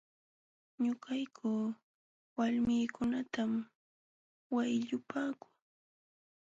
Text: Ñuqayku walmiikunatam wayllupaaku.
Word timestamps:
Ñuqayku 0.83 1.49
walmiikunatam 2.37 3.51
wayllupaaku. 4.53 5.47